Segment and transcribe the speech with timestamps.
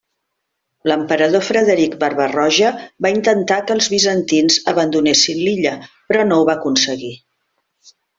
[0.91, 2.71] L'emperador Frederic Barba-roja
[3.07, 5.75] va intentar que els bizantins abandonessin l'illa
[6.13, 7.13] però no ho va aconseguir.